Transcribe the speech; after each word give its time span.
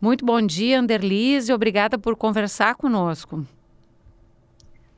Muito 0.00 0.24
bom 0.24 0.40
dia, 0.40 0.78
Anderlise. 0.78 1.52
Obrigada 1.52 1.98
por 1.98 2.14
conversar 2.14 2.76
conosco. 2.76 3.44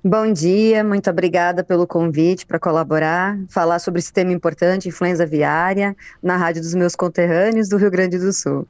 Bom 0.03 0.33
dia, 0.33 0.83
muito 0.83 1.11
obrigada 1.11 1.63
pelo 1.63 1.87
convite 1.87 2.47
para 2.47 2.59
colaborar, 2.59 3.39
falar 3.51 3.79
sobre 3.79 3.99
esse 3.99 4.11
tema 4.11 4.33
importante, 4.33 4.89
influenza 4.89 5.25
aviária, 5.25 5.95
na 6.23 6.39
rádio 6.39 6.63
dos 6.63 6.75
meus 6.75 6.97
conterrâneos 6.97 7.69
do 7.69 7.77
Rio 7.77 7.91
Grande 7.91 8.19
do 8.19 8.33
Sul. 8.33 8.67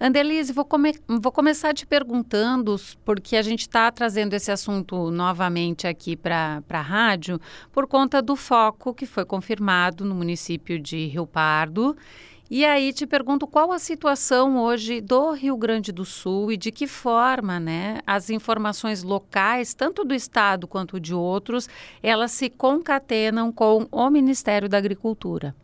Andelise, 0.00 0.52
vou, 0.52 0.64
come 0.64 0.94
vou 1.08 1.32
começar 1.32 1.72
te 1.72 1.86
perguntando, 1.86 2.76
porque 3.04 3.36
a 3.36 3.42
gente 3.42 3.60
está 3.60 3.90
trazendo 3.90 4.34
esse 4.34 4.50
assunto 4.50 5.10
novamente 5.10 5.86
aqui 5.86 6.16
para 6.16 6.62
a 6.68 6.80
rádio, 6.80 7.40
por 7.72 7.86
conta 7.86 8.20
do 8.20 8.36
foco 8.36 8.92
que 8.92 9.06
foi 9.06 9.24
confirmado 9.24 10.04
no 10.04 10.14
município 10.14 10.78
de 10.78 11.06
Rio 11.06 11.26
Pardo 11.26 11.96
e 12.50 12.64
aí 12.64 12.92
te 12.92 13.06
pergunto 13.06 13.46
qual 13.46 13.72
a 13.72 13.78
situação 13.78 14.58
hoje 14.58 15.00
do 15.00 15.32
Rio 15.32 15.56
Grande 15.56 15.90
do 15.90 16.04
Sul 16.04 16.52
e 16.52 16.56
de 16.56 16.70
que 16.70 16.86
forma, 16.86 17.58
né, 17.58 18.00
as 18.06 18.30
informações 18.30 19.02
locais, 19.02 19.74
tanto 19.74 20.04
do 20.04 20.14
estado 20.14 20.68
quanto 20.68 21.00
de 21.00 21.12
outros, 21.12 21.68
elas 22.02 22.30
se 22.30 22.48
concatenam 22.48 23.50
com 23.50 23.88
o 23.90 24.10
Ministério 24.10 24.68
da 24.68 24.78
Agricultura. 24.78 25.54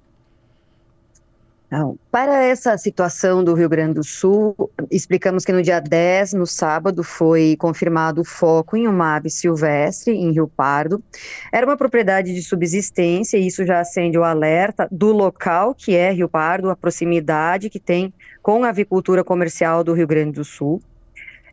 Não. 1.73 1.99
Para 2.11 2.45
essa 2.45 2.77
situação 2.77 3.43
do 3.43 3.55
Rio 3.55 3.67
Grande 3.67 3.95
do 3.95 4.05
Sul, 4.05 4.55
explicamos 4.91 5.43
que 5.43 5.55
no 5.55 5.63
dia 5.63 5.81
10, 5.81 6.35
no 6.35 6.47
sábado, 6.47 7.03
foi 7.03 7.57
confirmado 7.59 8.21
o 8.21 8.25
foco 8.27 8.77
em 8.77 8.87
uma 8.87 9.17
ave 9.17 9.31
silvestre 9.31 10.13
em 10.13 10.33
Rio 10.33 10.47
Pardo. 10.47 11.03
Era 11.51 11.65
uma 11.65 11.75
propriedade 11.75 12.35
de 12.35 12.43
subsistência 12.43 13.39
e 13.39 13.47
isso 13.47 13.65
já 13.65 13.81
acende 13.81 14.19
o 14.19 14.23
alerta 14.23 14.87
do 14.93 15.13
local, 15.13 15.75
que 15.75 15.97
é 15.97 16.13
Rio 16.13 16.29
Pardo, 16.29 16.69
a 16.69 16.77
proximidade 16.77 17.71
que 17.71 17.81
tem 17.81 18.13
com 18.43 18.65
a 18.65 18.69
avicultura 18.69 19.25
comercial 19.25 19.83
do 19.83 19.95
Rio 19.95 20.07
Grande 20.07 20.33
do 20.33 20.45
Sul. 20.45 20.83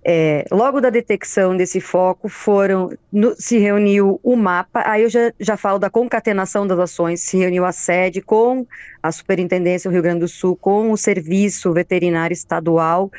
É, 0.03 0.45
logo 0.49 0.80
da 0.80 0.89
detecção 0.89 1.58
desse 1.58 1.81
foco, 1.81 2.29
foram 2.29 2.90
no, 3.12 3.35
se 3.37 3.57
reuniu 3.57 4.20
o 4.24 4.35
mapa, 4.35 4.82
aí 4.85 5.04
eu 5.04 5.10
já, 5.10 5.34
já 5.37 5.57
falo 5.57 5.77
da 5.77 5.90
concatenação 5.90 6.65
das 6.65 6.79
ações, 6.79 7.21
se 7.21 7.37
reuniu 7.37 7.65
a 7.65 7.71
sede 7.74 8.21
com 8.21 8.65
a 9.04 9.12
Superintendência 9.12 9.90
do 9.90 9.93
Rio 9.93 10.01
Grande 10.01 10.21
do 10.21 10.27
Sul, 10.27 10.55
com 10.55 10.91
o 10.91 10.98
Serviço 10.98 11.74
Veterinário 11.74 12.34
Estadual, 12.34 13.12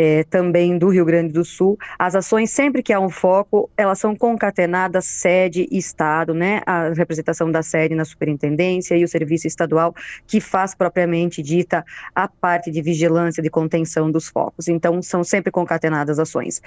é, 0.00 0.24
também 0.24 0.78
do 0.78 0.88
Rio 0.88 1.04
Grande 1.04 1.30
do 1.30 1.44
Sul. 1.44 1.78
As 1.98 2.14
ações, 2.14 2.48
sempre 2.50 2.82
que 2.82 2.90
há 2.90 2.98
um 2.98 3.10
foco, 3.10 3.68
elas 3.76 3.98
são 3.98 4.16
concatenadas 4.16 5.04
sede 5.04 5.68
e 5.70 5.76
estado, 5.76 6.32
né? 6.32 6.62
A 6.64 6.88
representação 6.88 7.52
da 7.52 7.62
sede 7.62 7.94
na 7.94 8.06
superintendência 8.06 8.96
e 8.96 9.04
o 9.04 9.08
serviço 9.08 9.46
estadual 9.46 9.94
que 10.26 10.40
faz 10.40 10.74
propriamente 10.74 11.42
dita 11.42 11.84
a 12.14 12.26
parte 12.26 12.70
de 12.70 12.80
vigilância 12.80 13.42
de 13.42 13.50
contenção 13.50 14.10
dos 14.10 14.26
focos. 14.26 14.68
Então, 14.68 15.02
são 15.02 15.22
sempre 15.22 15.52
concatenadas 15.52 16.18
ações. 16.18 16.62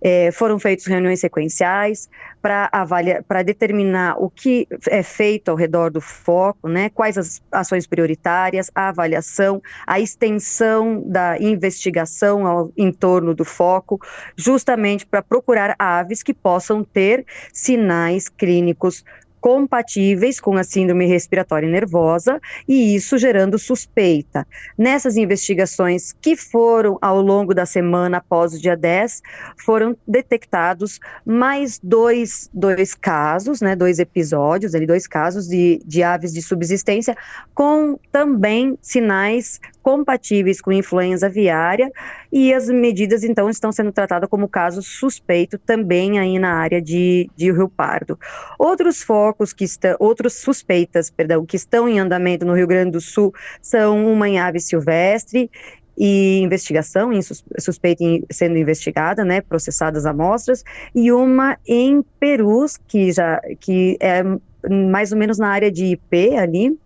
É, 0.00 0.30
foram 0.30 0.56
feitas 0.56 0.86
reuniões 0.86 1.18
sequenciais 1.18 2.08
para 2.40 2.68
avaliar, 2.70 3.24
para 3.24 3.42
determinar 3.42 4.14
o 4.22 4.30
que 4.30 4.68
é 4.88 5.02
feito 5.02 5.50
ao 5.50 5.56
redor 5.56 5.90
do 5.90 6.00
foco, 6.00 6.68
né? 6.68 6.88
Quais 6.90 7.18
as 7.18 7.42
ações 7.50 7.84
prioritárias, 7.84 8.70
a 8.72 8.90
avaliação, 8.90 9.60
a 9.84 9.98
extensão 9.98 11.02
da 11.04 11.36
investigação 11.40 12.46
ao 12.46 12.70
em 12.76 12.92
torno 12.92 13.34
do 13.34 13.44
foco, 13.44 14.00
justamente 14.36 15.06
para 15.06 15.22
procurar 15.22 15.74
aves 15.78 16.22
que 16.22 16.34
possam 16.34 16.84
ter 16.84 17.24
sinais 17.52 18.28
clínicos 18.28 19.04
compatíveis 19.46 20.40
com 20.40 20.56
a 20.56 20.64
síndrome 20.64 21.06
respiratória 21.06 21.68
nervosa 21.68 22.40
e 22.66 22.96
isso 22.96 23.16
gerando 23.16 23.56
suspeita. 23.60 24.44
Nessas 24.76 25.16
investigações 25.16 26.12
que 26.20 26.34
foram 26.34 26.98
ao 27.00 27.20
longo 27.20 27.54
da 27.54 27.64
semana 27.64 28.16
após 28.16 28.54
o 28.54 28.60
dia 28.60 28.76
10, 28.76 29.22
foram 29.56 29.96
detectados 30.04 30.98
mais 31.24 31.78
dois, 31.80 32.50
dois 32.52 32.92
casos, 32.92 33.60
né, 33.60 33.76
dois 33.76 34.00
episódios, 34.00 34.74
ali, 34.74 34.84
dois 34.84 35.06
casos 35.06 35.46
de, 35.46 35.80
de 35.86 36.02
aves 36.02 36.32
de 36.32 36.42
subsistência 36.42 37.16
com 37.54 38.00
também 38.10 38.76
sinais 38.82 39.60
compatíveis 39.86 40.60
com 40.60 40.72
influenza 40.72 41.26
aviária 41.26 41.92
e 42.32 42.52
as 42.52 42.68
medidas 42.68 43.22
então 43.22 43.48
estão 43.48 43.70
sendo 43.70 43.92
tratadas 43.92 44.28
como 44.28 44.48
caso 44.48 44.82
suspeito 44.82 45.58
também 45.58 46.18
aí 46.18 46.40
na 46.40 46.54
área 46.54 46.82
de, 46.82 47.30
de 47.36 47.52
Rio 47.52 47.68
Pardo. 47.68 48.18
Outros 48.58 49.00
focos 49.00 49.52
que 49.52 49.62
estão, 49.62 49.94
outros 50.00 50.32
suspeitas, 50.40 51.08
perdão, 51.08 51.46
que 51.46 51.54
estão 51.54 51.88
em 51.88 52.00
andamento 52.00 52.44
no 52.44 52.54
Rio 52.54 52.66
Grande 52.66 52.90
do 52.90 53.00
Sul 53.00 53.32
são 53.62 54.12
uma 54.12 54.28
em 54.28 54.40
ave 54.40 54.58
silvestre 54.58 55.48
e 55.96 56.40
investigação 56.40 57.12
em 57.12 57.20
suspeita 57.22 58.02
em, 58.02 58.24
sendo 58.28 58.58
investigada, 58.58 59.24
né, 59.24 59.40
processadas 59.40 60.04
amostras, 60.04 60.64
e 60.96 61.12
uma 61.12 61.58
em 61.64 62.02
Perus, 62.18 62.76
que 62.88 63.12
já 63.12 63.40
que 63.60 63.96
é 64.00 64.24
mais 64.68 65.12
ou 65.12 65.18
menos 65.18 65.38
na 65.38 65.48
área 65.48 65.70
de 65.70 65.84
IP 65.92 66.36
ali, 66.36 66.76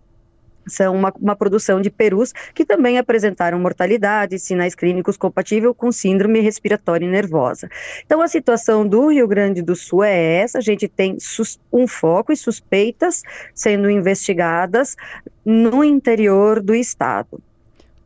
são 0.71 0.95
uma, 0.95 1.13
uma, 1.19 1.35
produção 1.35 1.81
de 1.81 1.89
perus 1.89 2.33
que 2.53 2.65
também 2.65 2.97
apresentaram 2.97 3.59
mortalidade, 3.59 4.39
sinais 4.39 4.75
clínicos 4.75 5.17
compatíveis 5.17 5.73
com 5.77 5.91
síndrome 5.91 6.39
respiratória 6.39 7.07
nervosa. 7.07 7.69
Então, 8.05 8.21
a 8.21 8.27
situação 8.27 8.87
do 8.87 9.09
Rio 9.09 9.27
Grande 9.27 9.61
do 9.61 9.75
Sul 9.75 10.03
é 10.03 10.41
essa: 10.41 10.57
a 10.57 10.61
gente 10.61 10.87
tem 10.87 11.17
um 11.71 11.87
foco 11.87 12.31
e 12.31 12.37
suspeitas 12.37 13.23
sendo 13.53 13.89
investigadas 13.89 14.95
no 15.45 15.83
interior 15.83 16.61
do 16.61 16.75
estado. 16.75 17.41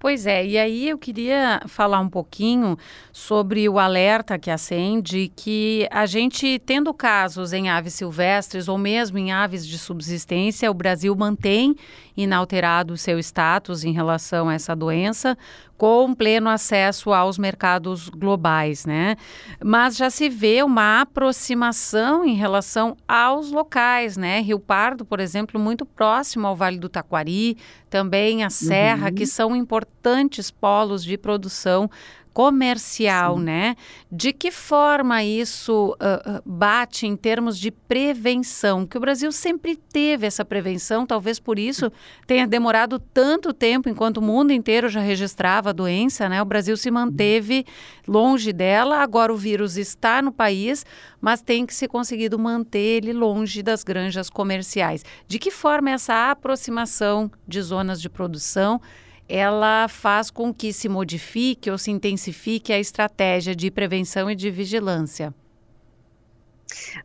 Pois 0.06 0.28
é, 0.28 0.46
e 0.46 0.56
aí 0.56 0.88
eu 0.88 1.00
queria 1.00 1.60
falar 1.66 2.00
um 2.00 2.08
pouquinho 2.08 2.78
sobre 3.12 3.68
o 3.68 3.80
alerta 3.80 4.38
que 4.38 4.52
acende 4.52 5.32
que 5.36 5.88
a 5.90 6.06
gente, 6.06 6.60
tendo 6.60 6.94
casos 6.94 7.54
em 7.54 7.70
aves 7.70 7.96
silvestres 7.96 8.68
ou 8.68 8.78
mesmo 8.78 9.18
em 9.18 9.32
aves 9.32 9.66
de 9.66 9.80
subsistência, 9.80 10.70
o 10.70 10.76
Brasil 10.76 11.16
mantém 11.16 11.76
inalterado 12.16 12.94
o 12.94 12.98
seu 12.98 13.18
status 13.18 13.84
em 13.84 13.94
relação 13.94 14.48
a 14.48 14.54
essa 14.54 14.76
doença, 14.76 15.36
com 15.78 16.13
pleno 16.13 16.50
acesso 16.50 17.13
aos 17.13 17.38
mercados 17.38 18.09
globais, 18.09 18.86
né? 18.86 19.16
Mas 19.63 19.97
já 19.97 20.09
se 20.09 20.30
vê 20.30 20.63
uma 20.63 21.02
aproximação 21.02 22.25
em 22.25 22.34
relação 22.34 22.96
aos 23.08 23.52
locais, 23.52 24.16
né? 24.16 24.41
Rio 24.41 24.59
Pardo, 24.59 25.03
por 25.03 25.19
exemplo, 25.19 25.59
muito 25.59 25.86
próximo 25.86 26.47
ao 26.47 26.56
Vale 26.56 26.80
do 26.80 26.88
Taquari, 26.88 27.58
também 27.90 28.44
a 28.44 28.50
Serra, 28.50 29.09
uhum. 29.09 29.16
que 29.16 29.25
são 29.25 29.56
importantes 29.56 30.50
polos 30.50 31.03
de 31.03 31.18
produção 31.18 31.90
comercial, 32.35 33.38
Sim. 33.38 33.44
né? 33.46 33.75
De 34.12 34.34
que 34.34 34.51
forma 34.51 35.23
isso 35.23 35.94
uh, 35.94 36.41
bate 36.46 37.07
em 37.07 37.16
termos 37.16 37.57
de 37.57 37.72
prevenção? 37.72 38.85
Que 38.85 38.97
o 38.97 39.00
Brasil 39.00 39.31
sempre 39.31 39.78
teve 39.78 40.28
essa 40.28 40.44
prevenção, 40.44 41.06
talvez 41.06 41.40
por 41.40 41.57
isso 41.57 41.90
tenha 42.28 42.45
demorado 42.45 43.00
tanto 43.00 43.53
tempo, 43.53 43.88
enquanto 43.88 44.18
o 44.18 44.22
mundo 44.22 44.51
inteiro 44.51 44.90
já 44.90 45.00
registrava 45.00 45.69
a 45.69 45.74
doença, 45.74 46.28
né? 46.28 46.41
O 46.41 46.45
Brasil 46.45 46.75
se 46.75 46.91
manteve 46.91 47.66
longe 48.06 48.51
dela, 48.51 48.97
agora 48.97 49.34
o 49.34 49.38
vírus 49.38 49.78
está 49.78 50.22
no 50.22 50.34
país, 50.34 50.85
mas 51.22 51.41
tem 51.41 51.66
que 51.66 51.74
ser 51.74 51.88
conseguido 51.88 52.38
manter 52.38 52.97
ele 52.97 53.13
longe 53.13 53.63
das 53.63 53.81
granjas 53.81 54.29
comerciais. 54.29 55.06
De 55.25 55.40
que 55.40 55.51
forma 55.51 55.90
essa 55.90 56.31
aproximação 56.31 57.31
de 57.47 57.62
zonas 57.62 58.01
de 58.01 58.09
produção 58.09 58.81
ela 59.28 59.88
faz 59.88 60.30
com 60.30 60.53
que 60.53 60.72
se 60.72 60.88
modifique 60.88 61.69
ou 61.69 61.78
se 61.78 61.91
intensifique 61.91 62.72
a 62.72 62.80
estratégia 62.80 63.56
de 63.56 63.72
prevenção 63.72 64.30
e 64.30 64.36
de 64.36 64.50
vigilância? 64.52 65.34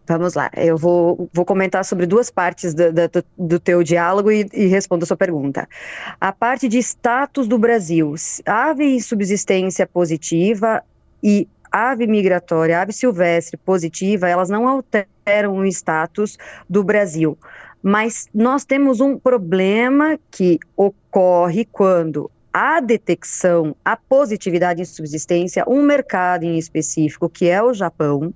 Vamos 0.06 0.34
lá, 0.34 0.50
eu 0.56 0.76
vou, 0.76 1.28
vou 1.32 1.44
comentar 1.44 1.84
sobre 1.84 2.06
duas 2.06 2.30
partes 2.30 2.74
do, 2.74 2.92
do, 2.92 3.24
do 3.38 3.60
teu 3.60 3.82
diálogo 3.82 4.30
e, 4.30 4.46
e 4.52 4.66
respondo 4.66 5.04
a 5.04 5.06
sua 5.06 5.16
pergunta. 5.16 5.68
A 6.20 6.32
parte 6.32 6.66
de 6.66 6.78
status 6.78 7.46
do 7.46 7.58
Brasil, 7.58 8.14
ave 8.46 9.00
subsistência 9.00 9.86
positiva 9.86 10.82
e 11.22 11.46
ave 11.70 12.06
migratória, 12.06 12.80
ave 12.80 12.92
silvestre 12.92 13.56
positiva, 13.56 14.28
elas 14.28 14.48
não 14.48 14.66
alteram 14.66 15.58
o 15.58 15.66
status 15.66 16.36
do 16.68 16.82
Brasil. 16.82 17.38
Mas 17.82 18.28
nós 18.34 18.64
temos 18.64 19.00
um 19.00 19.18
problema 19.18 20.18
que 20.30 20.58
ocorre 20.76 21.64
quando 21.64 22.30
a 22.52 22.80
detecção, 22.80 23.74
a 23.84 23.96
positividade 23.96 24.82
em 24.82 24.84
subsistência, 24.84 25.64
um 25.66 25.82
mercado 25.82 26.44
em 26.44 26.58
específico, 26.58 27.28
que 27.28 27.48
é 27.48 27.62
o 27.62 27.72
Japão, 27.72 28.34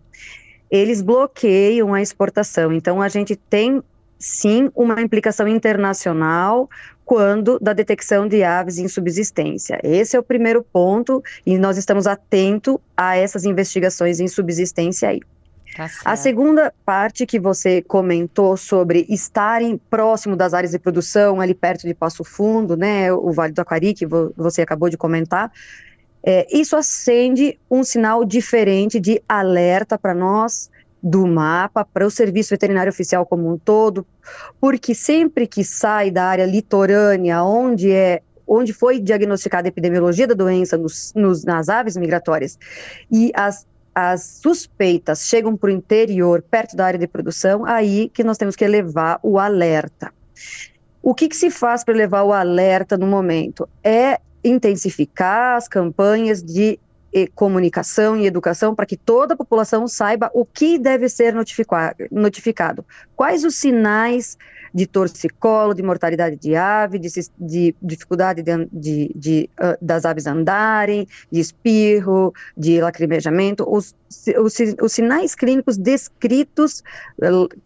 eles 0.70 1.02
bloqueiam 1.02 1.92
a 1.92 2.00
exportação. 2.00 2.72
Então, 2.72 3.02
a 3.02 3.08
gente 3.08 3.36
tem 3.36 3.82
sim 4.18 4.70
uma 4.74 5.00
implicação 5.02 5.46
internacional 5.46 6.70
quando 7.04 7.58
da 7.58 7.72
detecção 7.72 8.26
de 8.26 8.42
aves 8.42 8.78
em 8.78 8.88
subsistência. 8.88 9.78
Esse 9.82 10.16
é 10.16 10.18
o 10.18 10.22
primeiro 10.22 10.62
ponto 10.62 11.22
e 11.44 11.58
nós 11.58 11.76
estamos 11.76 12.06
atentos 12.06 12.76
a 12.96 13.16
essas 13.16 13.44
investigações 13.44 14.20
em 14.20 14.28
subsistência 14.28 15.10
aí. 15.10 15.20
Tá 15.76 15.90
a 16.04 16.16
segunda 16.16 16.72
parte 16.84 17.26
que 17.26 17.38
você 17.38 17.82
comentou 17.82 18.56
sobre 18.56 19.04
estarem 19.08 19.76
próximo 19.90 20.36
das 20.36 20.54
áreas 20.54 20.70
de 20.70 20.78
produção, 20.78 21.40
ali 21.40 21.54
perto 21.54 21.86
de 21.86 21.94
Passo 21.94 22.22
Fundo, 22.22 22.76
né, 22.76 23.12
o 23.12 23.32
Vale 23.32 23.52
do 23.52 23.60
Aquari, 23.60 23.92
que 23.92 24.06
vo 24.06 24.32
você 24.36 24.62
acabou 24.62 24.88
de 24.88 24.96
comentar, 24.96 25.50
é, 26.22 26.46
isso 26.50 26.76
acende 26.76 27.58
um 27.70 27.82
sinal 27.84 28.24
diferente 28.24 28.98
de 28.98 29.20
alerta 29.28 29.98
para 29.98 30.14
nós 30.14 30.70
do 31.02 31.26
mapa, 31.26 31.84
para 31.84 32.06
o 32.06 32.10
Serviço 32.10 32.50
Veterinário 32.50 32.90
Oficial 32.90 33.26
como 33.26 33.52
um 33.52 33.58
todo, 33.58 34.06
porque 34.58 34.94
sempre 34.94 35.46
que 35.46 35.62
sai 35.62 36.10
da 36.10 36.24
área 36.24 36.46
litorânea, 36.46 37.42
onde 37.42 37.90
é 37.90 38.22
onde 38.46 38.72
foi 38.74 39.00
diagnosticada 39.00 39.68
a 39.68 39.70
epidemiologia 39.70 40.26
da 40.26 40.34
doença 40.34 40.76
nos, 40.76 41.12
nos, 41.14 41.44
nas 41.44 41.68
aves 41.68 41.96
migratórias, 41.96 42.58
e 43.10 43.32
as, 43.34 43.66
as 43.94 44.22
suspeitas 44.42 45.26
chegam 45.26 45.56
para 45.56 45.68
o 45.68 45.72
interior, 45.72 46.42
perto 46.42 46.76
da 46.76 46.86
área 46.86 46.98
de 46.98 47.06
produção, 47.06 47.64
aí 47.64 48.10
que 48.12 48.24
nós 48.24 48.36
temos 48.36 48.56
que 48.56 48.64
elevar 48.64 49.20
o 49.22 49.38
alerta. 49.38 50.12
O 51.02 51.14
que, 51.14 51.28
que 51.28 51.36
se 51.36 51.50
faz 51.50 51.84
para 51.84 51.94
levar 51.94 52.22
o 52.24 52.32
alerta 52.32 52.96
no 52.96 53.06
momento? 53.06 53.68
É 53.82 54.18
intensificar 54.42 55.56
as 55.56 55.68
campanhas 55.68 56.42
de 56.42 56.78
comunicação 57.34 58.16
e 58.16 58.26
educação 58.26 58.74
para 58.74 58.86
que 58.86 58.96
toda 58.96 59.34
a 59.34 59.36
população 59.36 59.86
saiba 59.86 60.30
o 60.34 60.44
que 60.44 60.78
deve 60.78 61.08
ser 61.08 61.32
notificado, 62.10 62.84
quais 63.14 63.44
os 63.44 63.54
sinais 63.54 64.36
de 64.74 64.86
torcicolo, 64.86 65.72
de 65.72 65.82
mortalidade 65.82 66.36
de 66.36 66.56
ave, 66.56 66.98
de, 66.98 67.08
de 67.38 67.74
dificuldade 67.80 68.42
de, 68.42 68.68
de, 68.72 69.12
de 69.14 69.50
uh, 69.60 69.78
das 69.80 70.04
aves 70.04 70.26
andarem, 70.26 71.06
de 71.30 71.38
espirro, 71.38 72.34
de 72.56 72.80
lacrimejamento, 72.80 73.64
os, 73.68 73.94
os, 74.36 74.56
os 74.82 74.92
sinais 74.92 75.36
clínicos 75.36 75.76
descritos 75.76 76.82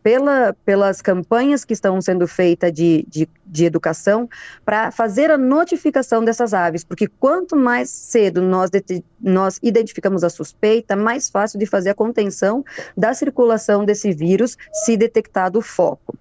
pela, 0.02 0.54
pelas 0.66 1.00
campanhas 1.00 1.64
que 1.64 1.72
estão 1.72 1.98
sendo 2.02 2.28
feitas 2.28 2.70
de, 2.72 3.06
de, 3.08 3.26
de 3.46 3.64
educação 3.64 4.28
para 4.64 4.90
fazer 4.90 5.30
a 5.30 5.38
notificação 5.38 6.22
dessas 6.22 6.52
aves, 6.52 6.84
porque 6.84 7.06
quanto 7.06 7.56
mais 7.56 7.88
cedo 7.88 8.42
nós, 8.42 8.70
nós 9.18 9.58
identificamos 9.62 10.22
a 10.22 10.28
suspeita, 10.28 10.94
mais 10.94 11.30
fácil 11.30 11.58
de 11.58 11.64
fazer 11.64 11.90
a 11.90 11.94
contenção 11.94 12.62
da 12.94 13.14
circulação 13.14 13.86
desse 13.86 14.12
vírus 14.12 14.58
se 14.84 14.94
detectado 14.94 15.58
o 15.58 15.62
foco. 15.62 16.14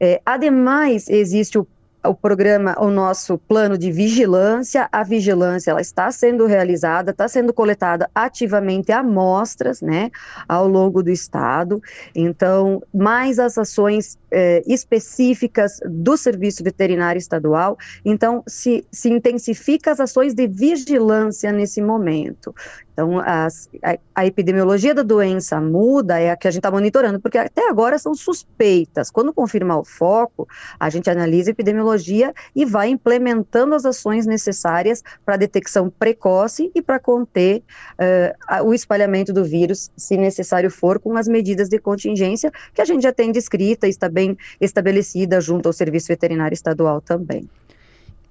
É, 0.00 0.20
ademais, 0.24 1.08
existe 1.08 1.58
o 1.58 1.66
o 2.04 2.14
programa, 2.14 2.74
o 2.78 2.90
nosso 2.90 3.36
plano 3.36 3.76
de 3.76 3.92
vigilância, 3.92 4.88
a 4.90 5.02
vigilância 5.02 5.70
ela 5.70 5.80
está 5.80 6.10
sendo 6.10 6.46
realizada, 6.46 7.10
está 7.10 7.28
sendo 7.28 7.52
coletada 7.52 8.08
ativamente 8.14 8.90
amostras, 8.90 9.82
né, 9.82 10.10
ao 10.48 10.66
longo 10.66 11.02
do 11.02 11.10
estado. 11.10 11.82
Então, 12.14 12.82
mais 12.92 13.38
as 13.38 13.58
ações 13.58 14.18
eh, 14.30 14.62
específicas 14.66 15.80
do 15.84 16.16
Serviço 16.16 16.62
Veterinário 16.62 17.18
Estadual. 17.18 17.76
Então, 18.04 18.42
se, 18.46 18.86
se 18.90 19.10
intensifica 19.10 19.90
as 19.90 20.00
ações 20.00 20.34
de 20.34 20.46
vigilância 20.46 21.52
nesse 21.52 21.80
momento. 21.80 22.54
Então, 23.00 23.18
as, 23.18 23.66
a, 23.82 23.96
a, 24.14 24.26
epidemiologia 24.26 24.94
da 24.94 25.02
doença 25.02 25.58
muda, 25.58 26.20
é 26.20 26.30
a 26.30 26.36
que 26.36 26.46
a 26.46 26.50
gente 26.50 26.58
está 26.58 26.70
monitorando, 26.70 27.18
porque 27.18 27.38
até 27.38 27.66
agora 27.66 27.98
são 27.98 28.14
suspeitas. 28.14 29.10
Quando 29.10 29.32
confirmar 29.32 29.78
o 29.78 29.84
foco, 29.84 30.46
a 30.78 30.90
gente 30.90 31.08
analisa 31.08 31.48
a 31.48 31.52
epidemiologia 31.52 32.34
e 32.54 32.66
vai 32.66 32.90
implementando 32.90 33.74
as 33.74 33.86
ações 33.86 34.26
necessárias 34.26 35.02
para 35.24 35.38
detecção 35.38 35.88
precoce 35.88 36.70
e 36.74 36.82
para 36.82 36.98
conter 36.98 37.62
uh, 37.98 38.64
o 38.64 38.74
espalhamento 38.74 39.32
do 39.32 39.44
vírus, 39.44 39.90
se 39.96 40.18
necessário 40.18 40.70
for, 40.70 40.98
com 40.98 41.16
as 41.16 41.26
medidas 41.26 41.70
de 41.70 41.78
contingência 41.78 42.52
que 42.74 42.82
a 42.82 42.84
gente 42.84 43.02
já 43.02 43.12
tem 43.12 43.32
descrita 43.32 43.86
e 43.86 43.90
está 43.90 44.10
bem 44.10 44.19
estabelecida 44.60 45.40
junto 45.40 45.66
ao 45.66 45.72
Serviço 45.72 46.08
Veterinário 46.08 46.54
Estadual 46.54 47.00
também. 47.00 47.48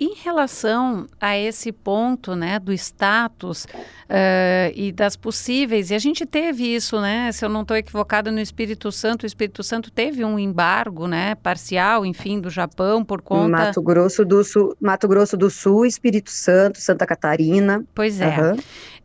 Em 0.01 0.13
relação 0.23 1.07
a 1.19 1.37
esse 1.37 1.73
ponto, 1.73 2.33
né, 2.33 2.57
do 2.57 2.71
status 2.71 3.65
uh, 3.65 4.71
e 4.73 4.93
das 4.93 5.17
possíveis, 5.17 5.91
e 5.91 5.93
a 5.93 5.99
gente 5.99 6.25
teve 6.25 6.73
isso, 6.73 7.01
né, 7.01 7.29
se 7.33 7.43
eu 7.43 7.49
não 7.49 7.63
estou 7.63 7.75
equivocada, 7.75 8.31
no 8.31 8.39
Espírito 8.39 8.93
Santo, 8.93 9.23
o 9.23 9.25
Espírito 9.25 9.61
Santo 9.61 9.91
teve 9.91 10.23
um 10.23 10.39
embargo, 10.39 11.05
né, 11.05 11.35
parcial, 11.35 12.05
enfim, 12.05 12.39
do 12.39 12.49
Japão 12.49 13.03
por 13.03 13.21
conta... 13.21 13.49
Mato 13.49 13.81
Grosso 13.81 14.23
do 14.23 14.41
Sul, 14.41 14.73
Mato 14.79 15.05
Grosso 15.05 15.35
do 15.35 15.49
Sul, 15.49 15.85
Espírito 15.85 16.31
Santo, 16.31 16.79
Santa 16.79 17.05
Catarina. 17.05 17.83
Pois 17.93 18.21
é. 18.21 18.39
Uhum. 18.39 18.57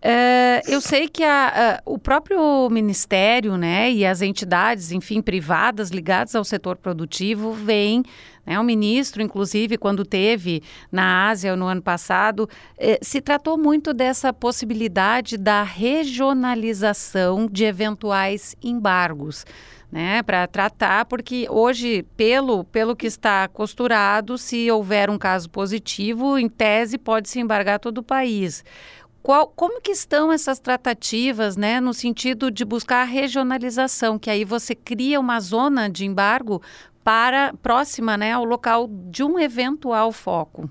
Uh, 0.04 0.60
eu 0.68 0.82
sei 0.82 1.08
que 1.08 1.24
a, 1.24 1.80
uh, 1.86 1.94
o 1.94 1.98
próprio 1.98 2.68
Ministério, 2.68 3.56
né, 3.56 3.90
e 3.90 4.04
as 4.04 4.20
entidades, 4.20 4.92
enfim, 4.92 5.22
privadas 5.22 5.88
ligadas 5.88 6.34
ao 6.34 6.44
setor 6.44 6.76
produtivo, 6.76 7.52
vêm 7.52 8.02
né? 8.46 8.58
O 8.58 8.64
ministro, 8.64 9.22
inclusive, 9.22 9.78
quando 9.78 10.04
teve 10.04 10.62
na 10.92 11.28
Ásia 11.28 11.56
no 11.56 11.66
ano 11.66 11.82
passado, 11.82 12.48
eh, 12.78 12.98
se 13.00 13.20
tratou 13.20 13.56
muito 13.56 13.94
dessa 13.94 14.32
possibilidade 14.32 15.36
da 15.36 15.62
regionalização 15.62 17.48
de 17.50 17.64
eventuais 17.64 18.54
embargos. 18.62 19.44
Né, 19.92 20.24
para 20.24 20.44
tratar, 20.48 21.04
porque 21.04 21.46
hoje, 21.48 22.04
pelo, 22.16 22.64
pelo 22.64 22.96
que 22.96 23.06
está 23.06 23.46
costurado, 23.46 24.36
se 24.36 24.68
houver 24.68 25.08
um 25.08 25.16
caso 25.16 25.48
positivo, 25.48 26.36
em 26.36 26.48
tese 26.48 26.98
pode 26.98 27.28
se 27.28 27.38
embargar 27.38 27.78
todo 27.78 27.98
o 27.98 28.02
país. 28.02 28.64
Qual, 29.24 29.46
como 29.46 29.80
que 29.80 29.90
estão 29.90 30.30
essas 30.30 30.58
tratativas, 30.58 31.56
né, 31.56 31.80
no 31.80 31.94
sentido 31.94 32.50
de 32.50 32.62
buscar 32.62 33.00
a 33.00 33.04
regionalização, 33.04 34.18
que 34.18 34.28
aí 34.28 34.44
você 34.44 34.74
cria 34.74 35.18
uma 35.18 35.40
zona 35.40 35.88
de 35.88 36.04
embargo 36.04 36.60
para 37.02 37.54
próxima, 37.62 38.18
né, 38.18 38.32
ao 38.32 38.44
local 38.44 38.86
de 38.86 39.24
um 39.24 39.38
eventual 39.38 40.12
foco? 40.12 40.68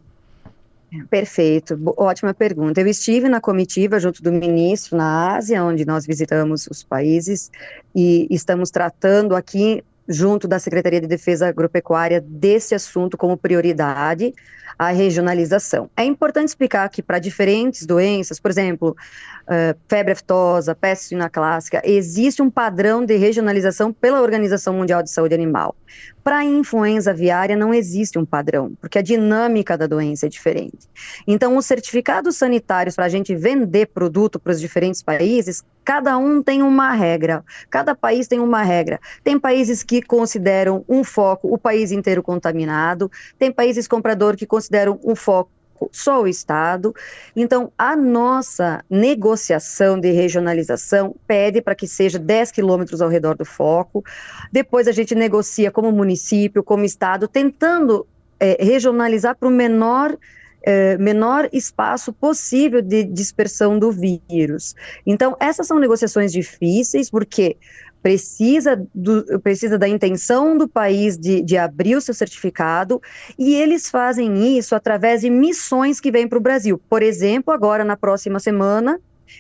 Perfeito, 1.10 1.80
ótima 1.98 2.32
pergunta. 2.32 2.80
Eu 2.80 2.86
estive 2.86 3.28
na 3.28 3.42
comitiva 3.42 4.00
junto 4.00 4.22
do 4.22 4.32
ministro 4.32 4.96
na 4.96 5.36
Ásia, 5.36 5.64
onde 5.64 5.84
nós 5.84 6.06
visitamos 6.06 6.68
os 6.68 6.84
países 6.84 7.50
e 7.96 8.28
estamos 8.30 8.70
tratando 8.70 9.36
aqui 9.36 9.84
junto 10.08 10.48
da 10.48 10.60
Secretaria 10.60 11.00
de 11.02 11.08
Defesa 11.08 11.48
Agropecuária 11.48 12.22
desse 12.22 12.76
assunto 12.76 13.18
como 13.18 13.38
prioridade 13.38 14.34
a 14.78 14.90
regionalização. 14.90 15.90
É 15.96 16.04
importante 16.04 16.50
explicar 16.50 16.90
que 16.90 17.02
para 17.02 17.20
diferentes 17.20 17.86
doenças, 17.86 18.40
por 18.40 18.50
exemplo, 18.50 18.96
uh, 19.44 19.78
febre 19.88 20.14
aftosa, 20.14 20.74
peste 20.76 21.10
suína 21.10 21.30
clássica, 21.30 21.82
existe 21.84 22.42
um 22.42 22.50
padrão 22.50 23.06
de 23.06 23.16
regionalização 23.16 23.94
pela 23.94 24.22
Organização 24.22 24.74
Mundial 24.74 25.04
de 25.04 25.12
Saúde 25.12 25.36
Animal. 25.36 25.76
Para 26.24 26.38
a 26.38 26.46
influenza 26.46 27.12
aviária 27.12 27.56
não 27.56 27.74
existe 27.74 28.18
um 28.18 28.26
padrão, 28.26 28.74
porque 28.80 28.98
a 28.98 29.02
dinâmica 29.02 29.78
da 29.78 29.88
doença 29.88 30.26
é 30.26 30.30
diferente. 30.30 30.88
Então, 31.28 31.58
os 31.58 31.66
certificados 31.66 32.38
sanitários 32.38 32.96
para 32.96 33.06
a 33.06 33.10
gente 33.10 33.36
vender 33.36 33.88
produto 33.88 34.40
para 34.40 34.54
os 34.54 34.62
diferentes 34.62 35.04
países, 35.04 35.62
cada 35.84 36.18
um 36.18 36.42
tem 36.42 36.62
uma 36.62 36.94
regra, 36.94 37.44
cada 37.70 37.94
país 37.94 38.26
tem 38.26 38.40
uma 38.40 38.64
regra. 38.64 39.02
Tem 39.22 39.38
países 39.38 39.84
que 39.84 40.02
consideram 40.02 40.86
um 40.88 41.04
foco 41.04 41.54
o 41.54 41.58
país 41.58 41.92
inteiro 41.92 42.24
contaminado, 42.24 43.12
tem 43.38 43.52
países 43.52 43.86
comprador 43.86 44.38
que 44.38 44.46
consideram 44.46 44.98
um 45.04 45.16
foco 45.16 45.52
só 45.92 46.22
o 46.22 46.28
Estado. 46.28 46.94
Então, 47.36 47.72
a 47.78 47.96
nossa 47.96 48.84
negociação 48.90 50.00
de 50.00 50.12
regionalização 50.12 51.16
pede 51.28 51.62
para 51.62 51.76
que 51.76 51.88
seja 51.88 52.20
10 52.20 52.52
quilômetros 52.52 53.02
ao 53.02 53.10
redor 53.10 53.36
do 53.36 53.46
foco. 53.46 54.04
Depois, 54.52 54.88
a 54.88 54.92
gente 54.92 55.16
negocia 55.16 55.72
como 55.72 55.92
município, 55.92 56.64
como 56.64 56.86
Estado, 56.86 57.28
tentando 57.28 58.08
é, 58.40 58.64
regionalizar 58.64 59.36
para 59.36 59.48
o 59.48 59.52
menor. 59.52 60.18
É, 60.66 60.98
menor 60.98 61.50
espaço 61.52 62.14
possível 62.14 62.82
de 62.82 63.04
dispersão 63.04 63.78
do 63.78 63.92
vírus. 63.92 64.74
Então, 65.06 65.36
essas 65.40 65.68
são 65.68 65.78
negociações 65.78 66.32
difíceis, 66.32 67.10
porque 67.10 67.58
precisa, 68.02 68.86
do, 68.94 69.40
precisa 69.40 69.78
da 69.78 69.88
intenção 69.88 70.58
do 70.58 70.68
país 70.68 71.18
de, 71.18 71.42
de 71.42 71.58
abrir 71.58 71.96
o 71.96 72.02
seu 72.02 72.14
certificado, 72.14 73.02
e 73.40 73.56
eles 73.56 73.90
fazem 73.90 74.58
isso 74.58 74.76
através 74.76 75.22
de 75.22 75.30
missões 75.30 76.02
que 76.02 76.12
vêm 76.12 76.28
para 76.28 76.38
o 76.38 76.42
Brasil. 76.42 76.80
Por 76.90 77.02
exemplo, 77.02 77.54
agora 77.54 77.84
na 77.86 77.96
próxima 77.96 78.40
semana, 78.40 79.00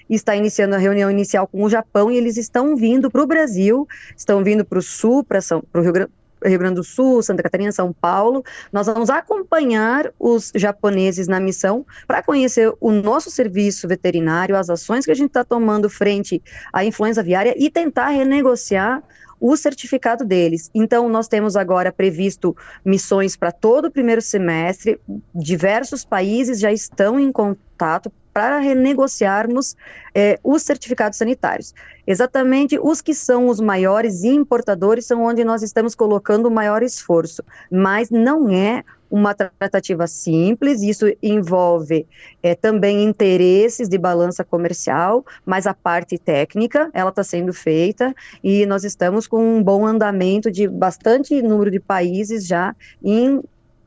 está 0.09 0.35
iniciando 0.35 0.75
a 0.75 0.79
reunião 0.79 1.11
inicial 1.11 1.47
com 1.47 1.63
o 1.63 1.69
Japão 1.69 2.11
e 2.11 2.17
eles 2.17 2.37
estão 2.37 2.75
vindo 2.75 3.11
para 3.11 3.21
o 3.21 3.27
Brasil, 3.27 3.87
estão 4.15 4.43
vindo 4.43 4.65
para 4.65 4.79
o 4.79 4.81
sul, 4.81 5.23
para 5.23 5.39
o 5.73 5.81
Rio 5.81 5.93
Grande 5.93 6.11
Rio 6.43 6.59
Grande 6.59 6.75
do 6.75 6.83
Sul, 6.83 7.21
Santa 7.21 7.43
Catarina, 7.43 7.71
São 7.71 7.93
Paulo. 7.93 8.43
Nós 8.71 8.87
vamos 8.87 9.09
acompanhar 9.09 10.11
os 10.19 10.51
japoneses 10.55 11.27
na 11.27 11.39
missão 11.39 11.85
para 12.07 12.23
conhecer 12.23 12.73
o 12.79 12.91
nosso 12.91 13.29
serviço 13.29 13.87
veterinário, 13.87 14.55
as 14.55 14.69
ações 14.69 15.05
que 15.05 15.11
a 15.11 15.15
gente 15.15 15.29
está 15.29 15.43
tomando 15.43 15.89
frente 15.89 16.41
à 16.71 16.83
influenza 16.83 17.21
aviária 17.21 17.53
e 17.57 17.69
tentar 17.69 18.09
renegociar 18.09 19.03
o 19.39 19.57
certificado 19.57 20.23
deles. 20.23 20.71
Então, 20.73 21.09
nós 21.09 21.27
temos 21.27 21.57
agora 21.57 21.91
previsto 21.91 22.55
missões 22.85 23.35
para 23.35 23.51
todo 23.51 23.85
o 23.85 23.91
primeiro 23.91 24.21
semestre, 24.21 24.97
diversos 25.35 26.05
países 26.05 26.61
já 26.61 26.71
estão 26.71 27.19
em 27.19 27.29
contato 27.29 28.09
para 28.33 28.59
renegociarmos 28.59 29.75
é, 30.13 30.39
os 30.43 30.63
certificados 30.63 31.17
sanitários. 31.17 31.73
Exatamente 32.05 32.79
os 32.81 33.01
que 33.01 33.13
são 33.13 33.47
os 33.47 33.59
maiores 33.59 34.23
importadores 34.23 35.05
são 35.05 35.23
onde 35.23 35.43
nós 35.43 35.61
estamos 35.61 35.95
colocando 35.95 36.47
o 36.47 36.51
maior 36.51 36.81
esforço, 36.83 37.43
mas 37.71 38.09
não 38.09 38.49
é 38.49 38.83
uma 39.13 39.35
tratativa 39.35 40.07
simples, 40.07 40.81
isso 40.81 41.05
envolve 41.21 42.07
é, 42.41 42.55
também 42.55 43.03
interesses 43.03 43.87
de 43.87 43.95
balança 43.95 44.43
comercial, 44.43 45.23
mas 45.45 45.67
a 45.67 45.73
parte 45.73 46.17
técnica, 46.17 46.89
ela 46.95 47.11
está 47.11 47.23
sendo 47.23 47.53
feita 47.53 48.11
e 48.43 48.65
nós 48.65 48.83
estamos 48.83 49.27
com 49.27 49.57
um 49.57 49.61
bom 49.61 49.85
andamento 49.85 50.49
de 50.49 50.67
bastante 50.67 51.39
número 51.43 51.69
de 51.69 51.79
países 51.79 52.47
já 52.47 52.75
em, 53.03 53.39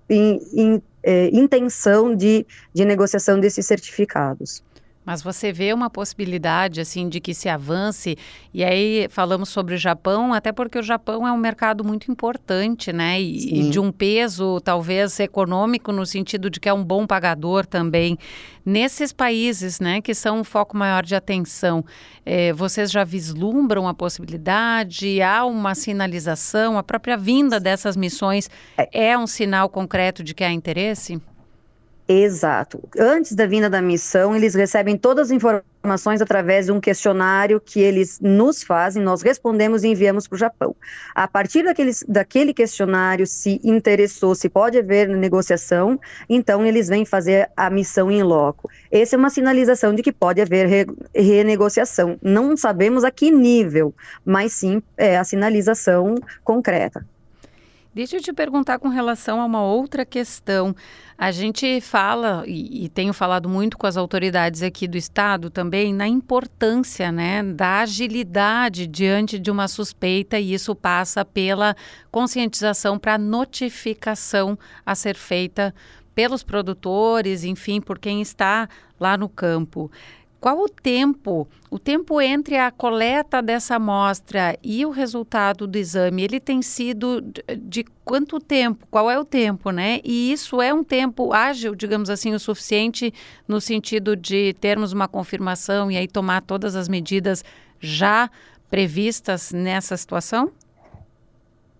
em, 0.08 0.40
em 0.54 0.82
intenção 1.32 2.14
de, 2.14 2.46
de 2.74 2.84
negociação 2.84 3.38
desses 3.38 3.66
certificados. 3.66 4.62
Mas 5.06 5.22
você 5.22 5.52
vê 5.52 5.72
uma 5.72 5.88
possibilidade 5.88 6.80
assim 6.80 7.08
de 7.08 7.20
que 7.20 7.32
se 7.32 7.48
avance 7.48 8.18
e 8.52 8.64
aí 8.64 9.06
falamos 9.08 9.48
sobre 9.48 9.76
o 9.76 9.78
Japão, 9.78 10.34
até 10.34 10.50
porque 10.50 10.80
o 10.80 10.82
Japão 10.82 11.26
é 11.26 11.30
um 11.30 11.36
mercado 11.36 11.84
muito 11.84 12.10
importante, 12.10 12.92
né? 12.92 13.20
E, 13.20 13.60
e, 13.60 13.70
de 13.70 13.78
um 13.78 13.92
peso 13.92 14.60
talvez 14.60 15.20
econômico 15.20 15.92
no 15.92 16.04
sentido 16.04 16.50
de 16.50 16.58
que 16.58 16.68
é 16.68 16.74
um 16.74 16.82
bom 16.82 17.06
pagador 17.06 17.64
também. 17.64 18.18
Nesses 18.64 19.12
países, 19.12 19.78
né, 19.78 20.00
que 20.00 20.12
são 20.12 20.40
um 20.40 20.44
foco 20.44 20.76
maior 20.76 21.04
de 21.04 21.14
atenção, 21.14 21.84
eh, 22.24 22.52
vocês 22.52 22.90
já 22.90 23.04
vislumbram 23.04 23.86
a 23.86 23.94
possibilidade? 23.94 25.22
Há 25.22 25.46
uma 25.46 25.76
sinalização? 25.76 26.76
A 26.76 26.82
própria 26.82 27.16
vinda 27.16 27.60
dessas 27.60 27.96
missões 27.96 28.50
é, 28.76 29.10
é 29.10 29.16
um 29.16 29.28
sinal 29.28 29.68
concreto 29.68 30.24
de 30.24 30.34
que 30.34 30.42
há 30.42 30.50
interesse? 30.50 31.20
Exato. 32.08 32.88
Antes 32.96 33.32
da 33.32 33.46
vinda 33.46 33.68
da 33.68 33.82
missão, 33.82 34.36
eles 34.36 34.54
recebem 34.54 34.96
todas 34.96 35.26
as 35.26 35.32
informações 35.32 36.22
através 36.22 36.66
de 36.66 36.72
um 36.72 36.80
questionário 36.80 37.60
que 37.60 37.80
eles 37.80 38.20
nos 38.20 38.62
fazem, 38.62 39.02
nós 39.02 39.22
respondemos 39.22 39.82
e 39.82 39.88
enviamos 39.88 40.28
para 40.28 40.36
o 40.36 40.38
Japão. 40.38 40.76
A 41.12 41.26
partir 41.26 41.64
daqueles, 41.64 42.04
daquele 42.06 42.54
questionário, 42.54 43.26
se 43.26 43.60
interessou, 43.64 44.36
se 44.36 44.48
pode 44.48 44.78
haver 44.78 45.08
negociação, 45.08 45.98
então 46.28 46.64
eles 46.64 46.86
vêm 46.86 47.04
fazer 47.04 47.50
a 47.56 47.68
missão 47.68 48.08
em 48.08 48.22
loco. 48.22 48.70
Essa 48.88 49.16
é 49.16 49.18
uma 49.18 49.30
sinalização 49.30 49.92
de 49.92 50.02
que 50.02 50.12
pode 50.12 50.40
haver 50.40 50.66
re, 50.68 50.86
renegociação. 51.12 52.18
Não 52.22 52.56
sabemos 52.56 53.02
a 53.02 53.10
que 53.10 53.32
nível, 53.32 53.92
mas 54.24 54.52
sim 54.52 54.80
é 54.96 55.18
a 55.18 55.24
sinalização 55.24 56.14
concreta. 56.44 57.04
Deixa 57.96 58.16
eu 58.16 58.20
te 58.20 58.30
perguntar 58.30 58.78
com 58.78 58.88
relação 58.88 59.40
a 59.40 59.46
uma 59.46 59.62
outra 59.62 60.04
questão. 60.04 60.76
A 61.16 61.30
gente 61.30 61.80
fala, 61.80 62.44
e, 62.46 62.84
e, 62.84 62.88
tenho 62.90 63.14
falado 63.14 63.48
muito 63.48 63.78
com 63.78 63.86
as 63.86 63.96
autoridades 63.96 64.62
aqui 64.62 64.86
do 64.86 64.98
Estado 64.98 65.48
também, 65.48 65.94
na 65.94 66.06
importância 66.06 67.10
né, 67.10 67.42
da 67.42 67.80
agilidade 67.80 68.86
diante 68.86 69.38
de 69.38 69.50
uma 69.50 69.66
suspeita, 69.66 70.38
e 70.38 70.52
isso 70.52 70.74
passa 70.74 71.24
pela 71.24 71.74
conscientização 72.10 72.98
para 72.98 73.16
notificação 73.16 74.58
a 74.84 74.94
ser 74.94 75.16
feita 75.16 75.74
pelos 76.14 76.42
produtores, 76.42 77.44
enfim, 77.44 77.80
por 77.80 77.98
quem 77.98 78.20
está 78.20 78.68
lá 79.00 79.16
no 79.16 79.26
campo. 79.26 79.90
Qual 80.40 80.60
o 80.60 80.68
tempo, 80.68 81.48
o 81.70 81.78
tempo 81.78 82.20
entre 82.20 82.56
a 82.56 82.70
coleta 82.70 83.42
dessa 83.42 83.76
amostra 83.76 84.56
e 84.62 84.84
o 84.84 84.90
resultado 84.90 85.66
do 85.66 85.76
exame? 85.76 86.22
Ele 86.22 86.38
tem 86.38 86.62
sido 86.62 87.22
de 87.58 87.84
quanto 88.04 88.38
tempo? 88.38 88.86
Qual 88.90 89.10
é 89.10 89.18
o 89.18 89.24
tempo, 89.24 89.70
né? 89.70 90.00
E 90.04 90.30
isso 90.30 90.60
é 90.60 90.72
um 90.72 90.84
tempo 90.84 91.32
ágil, 91.32 91.74
digamos 91.74 92.10
assim, 92.10 92.34
o 92.34 92.38
suficiente 92.38 93.12
no 93.48 93.60
sentido 93.60 94.14
de 94.14 94.54
termos 94.60 94.92
uma 94.92 95.08
confirmação 95.08 95.90
e 95.90 95.96
aí 95.96 96.06
tomar 96.06 96.42
todas 96.42 96.76
as 96.76 96.88
medidas 96.88 97.42
já 97.80 98.30
previstas 98.70 99.52
nessa 99.52 99.96
situação? 99.96 100.52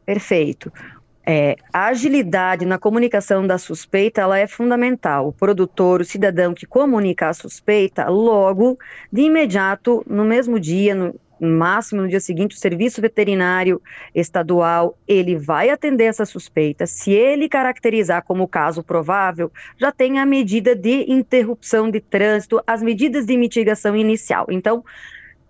Perfeito. 0.05 0.73
É, 1.29 1.57
a 1.73 1.87
agilidade 1.87 2.65
na 2.65 2.79
comunicação 2.79 3.45
da 3.45 3.59
suspeita 3.59 4.21
ela 4.21 4.39
é 4.39 4.47
fundamental. 4.47 5.27
O 5.27 5.33
produtor, 5.33 6.01
o 6.01 6.05
cidadão 6.05 6.55
que 6.55 6.65
comunica 6.65 7.29
a 7.29 7.35
suspeita, 7.35 8.09
logo, 8.09 8.79
de 9.13 9.23
imediato, 9.23 10.05
no 10.07 10.25
mesmo 10.25 10.61
dia, 10.61 10.95
no 10.95 11.19
máximo 11.41 12.03
no 12.03 12.09
dia 12.09 12.21
seguinte, 12.21 12.55
o 12.55 12.59
serviço 12.59 13.01
veterinário 13.01 13.83
estadual 14.15 14.97
ele 15.07 15.37
vai 15.37 15.69
atender 15.69 16.05
essa 16.05 16.25
suspeita. 16.25 16.87
Se 16.87 17.11
ele 17.11 17.49
caracterizar 17.49 18.23
como 18.25 18.47
caso 18.47 18.83
provável, 18.83 19.51
já 19.77 19.91
tem 19.91 20.19
a 20.19 20.27
medida 20.27 20.75
de 20.77 21.11
interrupção 21.11 21.91
de 21.91 22.01
trânsito, 22.01 22.63
as 22.65 22.83
medidas 22.83 23.27
de 23.27 23.37
mitigação 23.37 23.97
inicial. 23.97 24.47
Então, 24.49 24.85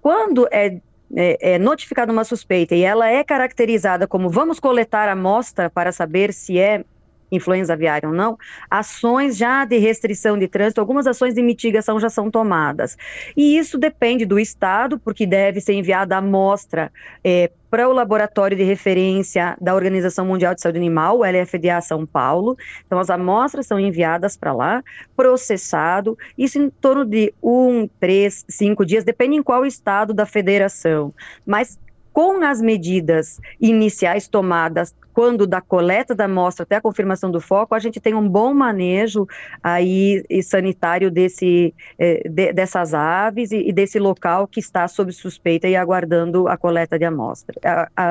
quando 0.00 0.49
é 0.50 0.80
é, 1.15 1.55
é 1.55 1.59
notificada 1.59 2.13
uma 2.13 2.25
suspeita 2.25 2.75
e 2.75 2.83
ela 2.83 3.09
é 3.09 3.23
caracterizada 3.23 4.07
como 4.07 4.29
vamos 4.29 4.59
coletar 4.59 5.09
amostra 5.09 5.71
para 5.71 5.93
saber 5.93 6.33
se 6.33 6.59
é 6.59 6.85
influenza 7.30 7.73
aviária 7.73 8.09
ou 8.09 8.14
não, 8.14 8.38
ações 8.71 9.37
já 9.37 9.64
de 9.64 9.78
restrição 9.78 10.38
de 10.38 10.49
trânsito, 10.49 10.80
algumas 10.80 11.06
ações 11.06 11.35
de 11.35 11.42
mitigação 11.42 11.99
já 11.99 12.09
são 12.09 12.30
tomadas. 12.30 12.97
E 13.37 13.56
isso 13.59 13.78
depende 13.78 14.25
do 14.25 14.38
Estado, 14.38 14.99
porque 14.99 15.26
deve 15.26 15.61
ser 15.61 15.75
enviada 15.75 16.14
a 16.14 16.18
amostra 16.18 16.92
é, 17.23 17.50
para 17.71 17.88
o 17.88 17.92
laboratório 17.92 18.56
de 18.56 18.62
referência 18.62 19.56
da 19.61 19.75
Organização 19.75 20.25
Mundial 20.25 20.54
de 20.54 20.62
Saúde 20.62 20.78
Animal, 20.78 21.21
LFDA 21.21 21.80
São 21.80 22.06
Paulo. 22.06 22.56
Então, 22.87 22.99
as 22.99 23.11
amostras 23.11 23.66
são 23.66 23.78
enviadas 23.78 24.37
para 24.37 24.52
lá, 24.52 24.83
processado, 25.16 26.16
isso 26.38 26.59
em 26.59 26.71
torno 26.71 27.04
de 27.04 27.35
um, 27.42 27.88
três, 28.00 28.45
cinco 28.49 28.85
dias, 28.85 29.04
depende 29.04 29.37
em 29.37 29.42
qual 29.42 29.66
estado 29.66 30.14
da 30.14 30.25
federação. 30.25 31.12
Mas 31.45 31.78
com 32.17 32.43
as 32.43 32.63
medidas 32.63 33.39
iniciais 33.61 34.27
tomadas 34.27 34.95
quando 35.13 35.47
da 35.47 35.61
coleta 35.61 36.15
da 36.15 36.25
amostra 36.25 36.63
até 36.63 36.77
a 36.77 36.81
confirmação 36.81 37.31
do 37.31 37.43
foco, 37.43 37.75
a 37.75 37.79
gente 37.79 38.01
tem 38.01 38.15
um 38.15 38.27
bom 38.27 38.55
manejo 38.55 39.29
aí 39.63 40.25
sanitário 40.43 41.11
desse, 41.11 41.75
eh, 41.99 42.27
de, 42.27 42.55
dessas 42.55 42.95
aves 42.95 43.53
e, 43.53 43.71
desse 43.71 43.99
local 43.99 44.47
que 44.47 44.61
está 44.61 44.89
sob 44.89 45.13
suspeita 45.13 45.69
e 45.69 45.77
aguardando 45.77 46.49
a 46.49 46.57
coleta 46.57 46.99
de 46.99 47.05
amostra, 47.05 47.55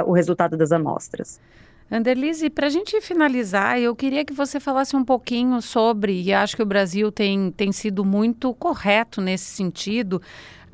o 0.05 0.11
resultado 0.11 0.55
das 0.55 0.71
amostras. 0.71 1.39
Anderlise, 1.89 2.49
para 2.49 2.67
a 2.67 2.69
gente 2.69 2.99
finalizar, 3.01 3.79
eu 3.79 3.95
queria 3.95 4.25
que 4.25 4.33
você 4.33 4.59
falasse 4.59 4.95
um 4.95 5.05
pouquinho 5.05 5.61
sobre, 5.61 6.21
e 6.21 6.33
acho 6.33 6.55
que 6.55 6.63
o 6.63 6.65
Brasil 6.65 7.11
tem, 7.11 7.51
tem 7.51 7.71
sido 7.71 8.03
muito 8.03 8.53
correto 8.55 9.21
nesse 9.21 9.45
sentido, 9.45 10.19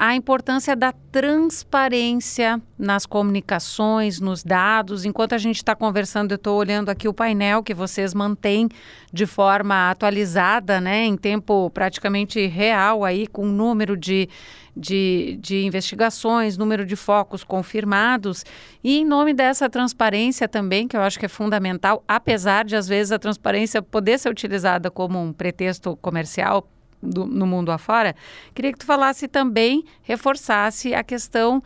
a 0.04 0.16
importância 0.16 0.76
da 0.76 0.92
transparência 0.92 2.60
nas 2.76 3.06
comunicações, 3.06 4.20
nos 4.20 4.44
dados. 4.44 5.06
Enquanto 5.06 5.34
a 5.34 5.38
gente 5.38 5.58
está 5.58 5.76
conversando, 5.76 6.32
eu 6.32 6.38
estou 6.38 6.58
olhando 6.58 6.90
aqui 6.90 7.08
o 7.08 7.14
painel 7.14 7.62
que 7.62 7.72
vocês 7.72 8.12
mantêm 8.12 8.68
de 9.14 9.28
forma 9.28 9.92
atualizada, 9.92 10.82
né, 10.82 11.06
em 11.06 11.16
tempo 11.16 11.70
praticamente 11.70 12.48
real, 12.48 13.06
aí 13.06 13.28
com 13.28 13.44
o 13.44 13.52
número 13.52 13.96
de, 13.96 14.28
de, 14.76 15.38
de 15.40 15.66
investigações, 15.66 16.58
número 16.58 16.84
de 16.84 16.96
focos 16.96 17.44
confirmados. 17.44 18.44
E 18.84 18.98
em 18.98 19.06
nome 19.06 19.36
dessa 19.36 19.70
transparência 19.70 20.48
também, 20.48 20.88
que 20.88 20.98
eu 20.98 21.02
acho 21.02 21.20
que 21.20 21.28
é 21.28 21.30
fundamental, 21.30 22.04
apesar 22.08 22.66
de 22.66 22.76
às 22.76 22.88
vezes 22.88 23.12
a 23.12 23.20
transparência 23.20 23.84
poder 23.84 24.18
ser 24.18 24.30
utilizada 24.30 24.90
como 24.90 25.22
um 25.22 25.32
pretexto 25.32 25.96
comercial 25.98 26.68
do, 27.02 27.26
no 27.26 27.46
mundo 27.46 27.72
afora, 27.72 28.16
queria 28.54 28.72
que 28.72 28.80
tu 28.80 28.86
falasse 28.86 29.28
também, 29.28 29.84
reforçasse 30.04 30.94
a 30.94 31.04
questão 31.04 31.62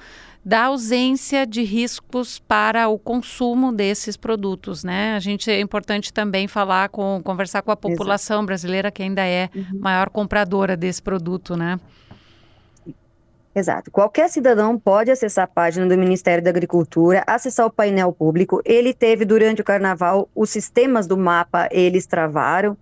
da 0.46 0.66
ausência 0.66 1.46
de 1.46 1.64
riscos 1.64 2.38
para 2.38 2.88
o 2.88 3.00
consumo 3.00 3.72
desses 3.72 4.16
produtos, 4.16 4.84
né? 4.84 5.16
A 5.16 5.20
gente 5.20 5.50
é 5.50 5.60
importante 5.60 6.14
também 6.14 6.48
falar 6.48 6.90
com 6.90 7.20
conversar 7.24 7.64
com 7.64 7.72
a 7.72 7.76
população 7.76 8.38
Exato. 8.38 8.46
brasileira 8.46 8.92
que 8.92 9.02
ainda 9.02 9.26
é 9.26 9.50
uhum. 9.56 9.80
maior 9.80 10.08
compradora 10.08 10.78
desse 10.78 11.02
produto, 11.02 11.58
né? 11.58 11.80
Exato. 13.56 13.90
Qualquer 13.90 14.30
cidadão 14.30 14.78
pode 14.78 15.10
acessar 15.10 15.46
a 15.46 15.48
página 15.48 15.88
do 15.88 15.98
Ministério 15.98 16.44
da 16.44 16.50
Agricultura, 16.50 17.24
acessar 17.26 17.66
o 17.66 17.72
painel 17.72 18.12
público. 18.12 18.62
Ele 18.66 18.94
teve 18.94 19.24
durante 19.24 19.62
o 19.62 19.64
carnaval 19.64 20.30
os 20.36 20.50
sistemas 20.50 21.08
do 21.08 21.18
mapa, 21.18 21.70
eles 21.72 22.06
travaram 22.06 22.78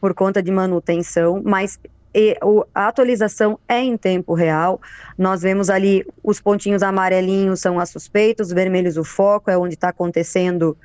por 0.00 0.12
conta 0.14 0.42
de 0.42 0.50
manutenção, 0.50 1.40
mas 1.44 1.78
a 2.74 2.88
atualização 2.88 3.58
é 3.68 3.80
em 3.80 3.96
tempo 3.96 4.34
real. 4.34 4.80
Nós 5.18 5.42
vemos 5.42 5.68
ali 5.68 6.04
os 6.22 6.40
pontinhos 6.40 6.82
amarelinhos 6.82 7.60
são 7.60 7.78
as 7.78 7.90
suspeitos, 7.90 8.50
vermelhos 8.50 8.96
o 8.96 9.04
foco, 9.04 9.50
é 9.50 9.58
onde 9.58 9.74
está 9.74 9.90
acontecendo 9.90 10.76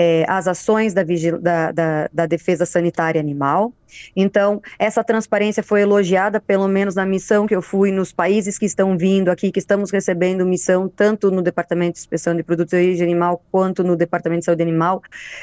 é, 0.00 0.24
as 0.28 0.46
ações 0.46 0.94
da, 0.94 1.02
da, 1.02 1.72
da, 1.72 2.08
da, 2.12 2.26
defesa 2.26 2.64
sanitária 2.64 3.20
animal. 3.20 3.72
Então, 4.14 4.62
essa 4.78 5.02
transparência 5.02 5.60
foi 5.60 5.80
elogiada, 5.80 6.40
pelo 6.40 6.68
menos 6.68 6.94
na 6.94 7.04
missão 7.04 7.48
que 7.48 7.54
eu 7.56 7.60
fui, 7.60 7.90
nos 7.90 8.12
países 8.12 8.56
que 8.56 8.64
estão 8.64 8.96
vindo 8.96 9.28
aqui, 9.28 9.50
que 9.50 9.58
estamos 9.58 9.90
recebendo 9.90 10.46
missão, 10.46 10.88
tanto 10.88 11.32
no 11.32 11.42
Departamento 11.42 11.94
de 11.94 11.98
Inspeção 11.98 12.36
de 12.36 12.44
Produtos 12.44 12.70
de 12.70 12.76
Origem 12.76 13.02
Animal, 13.02 13.42
quanto 13.50 13.82
no 13.82 13.96
Departamento 13.96 14.40
de 14.40 14.44
Saúde 14.44 14.62
Animal. 14.62 15.02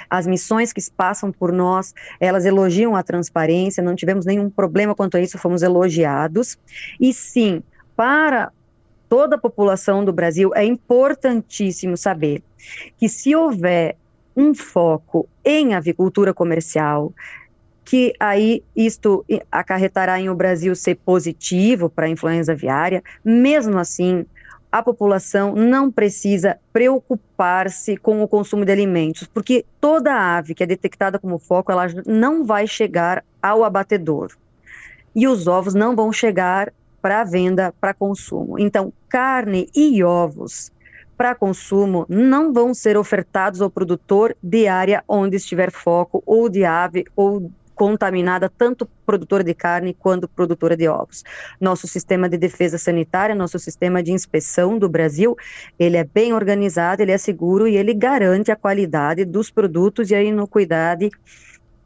As 0.10 0.26
missões 0.26 0.72
que 0.72 0.80
passam 0.90 1.34
por 1.34 1.52
nós, 1.52 1.94
elas 2.18 2.46
elogiam 2.46 2.96
a 2.96 3.04
transparência, 3.04 3.84
não 3.84 3.94
tivemos 3.94 4.26
nenhum 4.26 4.50
problema 4.50 4.96
quanto 4.96 5.18
a 5.18 5.20
isso, 5.20 5.38
fomos 5.38 5.64
elogiados. 5.64 6.58
E 6.98 7.14
sim, 7.14 7.62
para 7.94 8.54
toda 9.10 9.36
a 9.36 9.40
população 9.40 10.06
do 10.06 10.14
Brasil, 10.14 10.52
é 10.56 10.64
importantíssimo 10.64 11.98
saber 11.98 12.42
que 12.98 13.10
se 13.10 13.36
houver 13.36 13.98
um 14.36 14.54
foco 14.54 15.28
em 15.44 15.74
avicultura 15.74 16.34
comercial, 16.34 17.14
que 17.84 18.14
aí 18.20 18.64
isto 18.76 19.24
acarretará 19.52 20.20
em 20.20 20.30
o 20.30 20.36
Brasil 20.36 20.76
ser 20.76 20.96
positivo 20.96 21.90
para 21.90 22.08
a 22.08 22.10
influenza 22.10 22.52
aviária, 22.52 23.04
mesmo 23.24 23.78
assim, 23.78 24.26
a 24.72 24.84
população 24.84 25.56
não 25.56 25.90
precisa 25.90 26.58
preocupar-se 26.74 27.96
com 27.96 28.22
o 28.22 28.28
consumo 28.28 28.66
de 28.66 28.72
alimentos, 28.72 29.26
porque 29.28 29.64
toda 29.80 30.38
ave 30.38 30.54
que 30.54 30.64
é 30.64 30.66
detectada 30.66 31.18
como 31.18 31.40
foco, 31.40 31.72
ela 31.72 31.86
não 32.06 32.44
vai 32.44 32.68
chegar 32.68 33.24
ao 33.42 33.64
abatedor. 33.64 34.36
E 35.16 35.28
os 35.28 35.48
ovos 35.48 35.74
não 35.74 35.96
vão 35.96 36.12
chegar 36.12 36.74
para 37.02 37.24
venda, 37.24 37.74
para 37.80 37.94
consumo. 37.94 38.60
Então, 38.60 38.92
carne 39.08 39.70
e 39.74 40.04
ovos 40.04 40.72
para 41.18 41.36
consumo 41.36 42.06
não 42.10 42.54
vão 42.54 42.74
ser 42.74 42.98
ofertados 42.98 43.62
ao 43.62 43.70
produtor 43.70 44.36
de 44.42 44.68
área 44.68 45.04
onde 45.08 45.38
estiver 45.38 45.72
foco 45.72 46.22
ou 46.26 46.50
de 46.50 46.66
ave 46.66 47.06
ou 47.16 47.52
contaminada, 47.76 48.50
tanto 48.50 48.88
produtora 49.06 49.44
de 49.44 49.54
carne 49.54 49.94
quanto 49.94 50.28
produtora 50.28 50.76
de 50.78 50.88
ovos. 50.88 51.24
Nosso 51.60 51.88
sistema 51.88 52.30
de 52.30 52.38
defesa 52.38 52.78
sanitária, 52.78 53.36
nosso 53.36 53.60
sistema 53.60 54.02
de 54.02 54.12
inspeção 54.12 54.80
do 54.80 54.88
Brasil, 54.88 55.36
ele 55.78 55.98
é 55.98 56.04
bem 56.04 56.34
organizado, 56.34 57.02
ele 57.02 57.12
é 57.12 57.18
seguro 57.18 57.68
e 57.68 57.76
ele 57.76 57.94
garante 57.94 58.52
a 58.52 58.56
qualidade 58.56 59.26
dos 59.26 59.52
produtos 59.52 60.10
e 60.10 60.16
a 60.16 60.24
inocuidade 60.24 61.10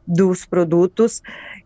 dos 0.06 0.46
produtos 0.46 1.20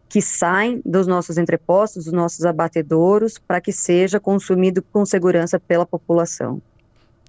que 0.09 0.23
saem 0.23 0.81
dos 0.85 1.07
nossos 1.07 1.39
entrepostos, 1.39 2.05
dos 2.05 2.13
nossos 2.13 2.45
abatedouros, 2.45 3.39
para 3.39 3.61
que 3.61 3.73
seja 3.73 4.21
consumido 4.21 4.83
com 4.93 5.05
segurança 5.05 5.59
pela 5.59 5.85
população. 5.85 6.63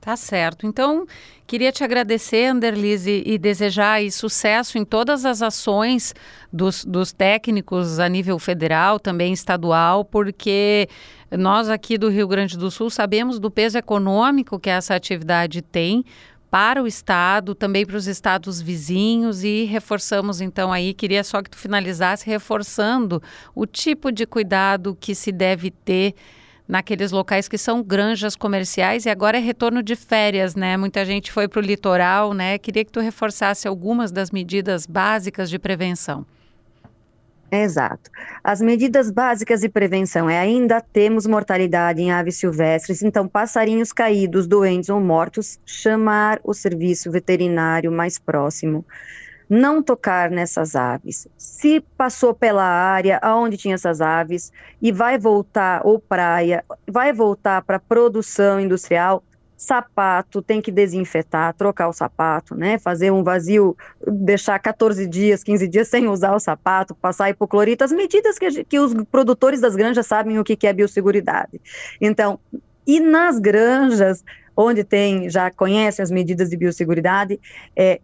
Tá 0.01 0.15
certo. 0.15 0.67
Então, 0.67 1.07
queria 1.47 1.71
te 1.71 1.83
agradecer, 1.83 2.45
Anderlise, 2.45 3.23
e 3.25 3.39
desejar 3.39 3.99
sucesso 4.11 4.77
em 4.77 4.85
todas 4.85 5.25
as 5.25 5.41
ações 5.41 6.13
dos, 6.53 6.85
dos 6.85 7.11
técnicos 7.11 7.99
a 7.99 8.07
nível 8.07 8.37
federal, 8.37 8.99
também 8.99 9.33
estadual, 9.33 10.05
porque 10.05 10.87
nós 11.31 11.69
aqui 11.69 11.97
do 11.97 12.07
Rio 12.07 12.27
Grande 12.27 12.55
do 12.55 12.69
Sul 12.69 12.91
sabemos 12.91 13.39
do 13.39 13.49
peso 13.49 13.77
econômico 13.77 14.59
que 14.59 14.69
essa 14.69 14.93
atividade 14.93 15.61
tem 15.61 16.05
para 16.51 16.81
o 16.81 16.87
estado, 16.87 17.53
também 17.53 17.85
para 17.85 17.97
os 17.97 18.07
estados 18.07 18.61
vizinhos 18.61 19.43
e 19.43 19.65
reforçamos 19.65 20.39
então 20.39 20.71
aí, 20.71 20.93
queria 20.93 21.23
só 21.23 21.41
que 21.41 21.49
tu 21.49 21.57
finalizasse 21.57 22.25
reforçando 22.25 23.21
o 23.53 23.65
tipo 23.65 24.11
de 24.11 24.25
cuidado 24.25 24.95
que 24.97 25.13
se 25.13 25.31
deve 25.31 25.69
ter 25.69 26.15
naqueles 26.67 27.11
locais 27.11 27.47
que 27.47 27.57
são 27.57 27.83
granjas 27.83 28.35
comerciais 28.35 29.05
e 29.05 29.09
agora 29.09 29.37
é 29.37 29.41
retorno 29.41 29.83
de 29.83 29.95
férias, 29.95 30.55
né? 30.55 30.77
Muita 30.77 31.05
gente 31.05 31.31
foi 31.31 31.47
para 31.47 31.59
o 31.59 31.63
litoral, 31.63 32.33
né? 32.33 32.57
Queria 32.57 32.83
que 32.83 32.91
tu 32.91 32.99
reforçasse 32.99 33.67
algumas 33.67 34.11
das 34.11 34.31
medidas 34.31 34.85
básicas 34.85 35.49
de 35.49 35.59
prevenção. 35.59 36.25
Exato. 37.51 38.09
As 38.43 38.59
medidas 38.59 39.11
básicas 39.11 39.61
de 39.61 39.69
prevenção 39.69 40.29
é 40.29 40.37
ainda 40.37 40.81
temos 40.81 41.25
mortalidade 41.25 42.01
em 42.01 42.11
aves 42.11 42.37
silvestres, 42.37 43.03
então 43.03 43.27
passarinhos 43.27 43.93
caídos, 43.93 44.47
doentes 44.47 44.89
ou 44.89 44.99
mortos, 44.99 45.59
chamar 45.65 46.39
o 46.43 46.53
serviço 46.53 47.11
veterinário 47.11 47.91
mais 47.91 48.17
próximo 48.17 48.83
não 49.49 49.81
tocar 49.81 50.29
nessas 50.29 50.75
aves. 50.75 51.27
Se 51.37 51.81
passou 51.97 52.33
pela 52.33 52.63
área 52.63 53.19
onde 53.23 53.57
tinha 53.57 53.75
essas 53.75 54.01
aves 54.01 54.51
e 54.81 54.91
vai 54.91 55.17
voltar, 55.17 55.81
ou 55.85 55.99
praia, 55.99 56.63
vai 56.87 57.13
voltar 57.13 57.61
para 57.63 57.79
produção 57.79 58.59
industrial, 58.59 59.23
sapato 59.57 60.41
tem 60.41 60.61
que 60.61 60.71
desinfetar, 60.71 61.53
trocar 61.53 61.87
o 61.87 61.93
sapato, 61.93 62.55
né? 62.55 62.77
Fazer 62.77 63.11
um 63.11 63.23
vazio, 63.23 63.75
deixar 64.05 64.59
14 64.59 65.07
dias, 65.07 65.43
15 65.43 65.67
dias 65.67 65.87
sem 65.87 66.07
usar 66.07 66.35
o 66.35 66.39
sapato, 66.39 66.93
passar 66.95 67.29
hipoclorito, 67.29 67.83
as 67.83 67.91
medidas 67.91 68.37
que, 68.37 68.63
que 68.65 68.79
os 68.79 68.93
produtores 69.05 69.61
das 69.61 69.75
granjas 69.75 70.05
sabem 70.07 70.37
o 70.39 70.43
que, 70.43 70.55
que 70.55 70.67
é 70.67 70.73
biosseguridade. 70.73 71.61
Então, 72.01 72.39
e 72.85 72.99
nas 72.99 73.39
granjas, 73.39 74.23
onde 74.55 74.83
tem, 74.83 75.29
já 75.29 75.49
conhecem 75.49 76.03
as 76.03 76.11
medidas 76.11 76.49
de 76.49 76.57
biosseguridade, 76.57 77.39
é, 77.75 77.99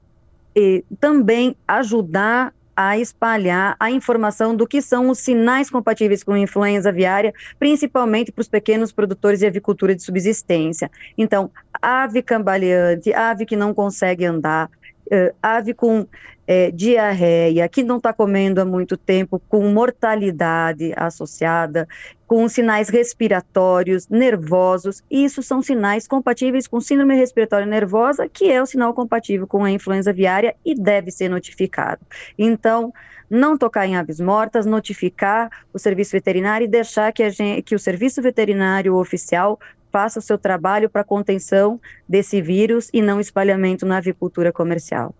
e 0.56 0.84
também 1.00 1.56
ajudar 1.68 2.54
a 2.76 2.98
espalhar 2.98 3.76
a 3.80 3.92
informação 3.92 4.56
do 4.56 4.66
que 4.66 4.82
são 4.82 5.10
os 5.10 5.20
sinais 5.20 5.70
compatíveis 5.70 6.24
com 6.24 6.36
influenza 6.36 6.90
aviária, 6.90 7.34
principalmente 7.60 8.32
para 8.32 8.42
os 8.42 8.48
pequenos 8.48 8.92
produtores 8.92 9.40
de 9.40 9.46
avicultura 9.46 9.94
de 9.94 10.02
subsistência. 10.02 10.90
Então, 11.18 11.52
ave 11.82 12.22
cambaleante, 12.22 13.14
ave 13.14 13.46
que 13.46 13.56
não 13.56 13.74
consegue 13.74 14.26
andar, 14.26 14.70
uh, 15.12 15.36
ave 15.42 15.74
com 15.74 16.08
é, 16.48 16.72
diarreia, 16.72 17.70
que 17.70 17.84
não 17.84 17.98
está 17.98 18.12
comendo 18.12 18.60
há 18.60 18.66
muito 18.66 18.98
tempo, 18.98 19.42
com 19.48 19.70
mortalidade 19.70 20.92
associada, 20.98 21.88
com 22.28 22.48
sinais 22.50 22.90
respiratórios, 22.90 24.08
nervosos, 24.10 25.04
isso 25.10 25.42
são 25.42 25.62
sinais 25.62 26.08
compatíveis 26.08 26.68
com 26.68 26.82
síndrome 26.82 27.16
respiratória 27.16 27.66
nervosa, 27.66 28.28
que 28.28 28.52
é 28.52 28.62
o 28.62 28.66
sinal 28.66 28.94
compatível 28.94 29.48
com 29.48 29.64
a 29.64 29.72
influenza 29.72 30.10
aviária 30.10 30.56
e 30.66 30.76
deve 30.76 31.12
ser 31.12 31.30
notificado. 31.30 32.02
Então, 32.38 32.94
não 33.30 33.58
tocar 33.58 33.88
em 33.88 33.96
aves 33.96 34.20
mortas, 34.20 34.66
notificar 34.66 35.50
o 35.74 35.80
serviço 35.80 36.12
veterinário 36.12 36.66
e 36.66 36.68
deixar 36.68 37.14
que, 37.14 37.30
gente, 37.30 37.62
que 37.62 37.76
o 37.76 37.80
serviço 37.80 38.22
veterinário 38.22 38.96
oficial 38.96 39.58
faça 39.92 40.20
o 40.20 40.22
seu 40.22 40.38
trabalho 40.38 40.90
para 40.90 41.04
contenção 41.04 41.80
desse 42.08 42.42
vírus 42.42 42.90
e 42.94 43.02
não 43.02 43.20
espalhamento 43.20 43.86
na 43.86 43.98
avicultura 43.98 44.52
comercial. 44.52 45.14